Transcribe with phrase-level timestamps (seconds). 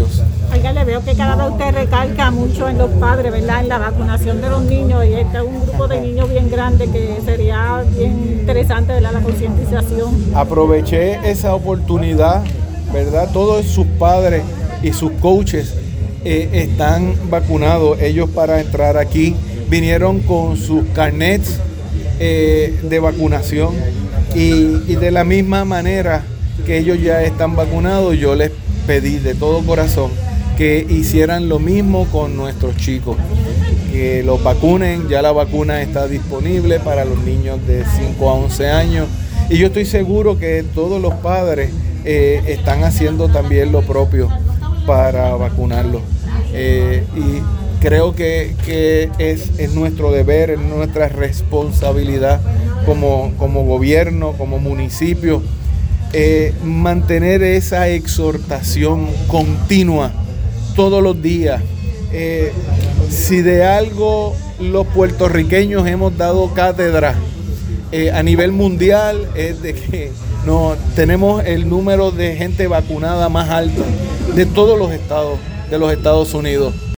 [0.00, 0.22] ellos.
[0.52, 3.60] Oiga, le veo que cada vez usted recalca mucho en los padres, ¿verdad?
[3.60, 6.88] En la vacunación de los niños y este es un grupo de niños bien grande
[6.90, 9.12] que sería bien interesante, ¿verdad?
[9.12, 10.32] La concientización.
[10.34, 12.42] Aproveché esa oportunidad,
[12.92, 13.30] ¿verdad?
[13.32, 14.42] Todos sus padres
[14.82, 15.74] y sus coaches
[16.24, 18.00] eh, están vacunados.
[18.00, 19.36] Ellos para entrar aquí
[19.68, 21.60] vinieron con sus carnets
[22.18, 23.74] eh, de vacunación
[24.34, 26.24] y, y de la misma manera
[26.66, 28.50] que ellos ya están vacunados, yo les
[28.90, 30.10] pedí de todo corazón
[30.58, 33.16] que hicieran lo mismo con nuestros chicos,
[33.92, 38.68] que los vacunen, ya la vacuna está disponible para los niños de 5 a 11
[38.68, 39.06] años
[39.48, 41.70] y yo estoy seguro que todos los padres
[42.04, 44.28] eh, están haciendo también lo propio
[44.88, 46.02] para vacunarlos.
[46.52, 52.40] Eh, y creo que, que es, es, nuestro deber, es nuestra responsabilidad
[52.86, 55.42] como, como gobierno, como municipio,
[56.12, 60.12] eh, mantener esa exhortación continua
[60.74, 61.62] todos los días.
[62.12, 62.52] Eh,
[63.08, 67.14] si de algo los puertorriqueños hemos dado cátedra
[67.92, 70.12] eh, a nivel mundial es de que
[70.46, 73.84] no, tenemos el número de gente vacunada más alto
[74.34, 75.38] de todos los estados
[75.70, 76.74] de los Estados Unidos.